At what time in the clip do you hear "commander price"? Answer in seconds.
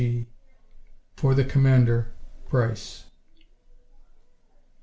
1.45-3.05